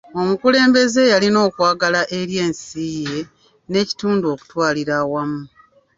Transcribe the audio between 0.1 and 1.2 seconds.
Omukulembeze